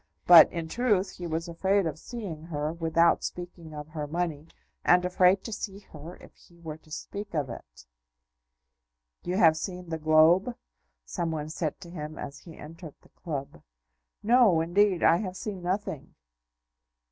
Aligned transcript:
But, 0.25 0.51
in 0.51 0.67
truth, 0.67 1.17
he 1.17 1.27
was 1.27 1.47
afraid 1.47 1.85
of 1.85 1.99
seeing 1.99 2.45
her 2.45 2.73
without 2.73 3.23
speaking 3.23 3.75
of 3.75 3.89
her 3.89 4.07
money, 4.07 4.47
and 4.83 5.05
afraid 5.05 5.43
to 5.43 5.53
see 5.53 5.77
her 5.93 6.15
if 6.15 6.33
he 6.33 6.59
were 6.59 6.77
to 6.77 6.89
speak 6.89 7.35
of 7.35 7.51
it. 7.51 7.85
"You 9.23 9.37
have 9.37 9.55
seen 9.55 9.89
the 9.89 9.99
Globe?" 9.99 10.55
someone 11.05 11.49
said 11.49 11.79
to 11.81 11.89
him 11.91 12.17
as 12.17 12.39
he 12.39 12.57
entered 12.57 12.95
the 13.03 13.09
club. 13.09 13.61
"No, 14.23 14.59
indeed; 14.59 15.03
I 15.03 15.17
have 15.17 15.37
seen 15.37 15.61
nothing." 15.61 16.15